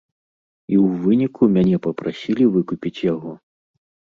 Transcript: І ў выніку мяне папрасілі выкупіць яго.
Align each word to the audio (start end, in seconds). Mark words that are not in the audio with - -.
І 0.73 0.77
ў 0.83 1.03
выніку 1.03 1.49
мяне 1.57 1.77
папрасілі 1.85 2.43
выкупіць 2.57 2.99
яго. 3.13 3.31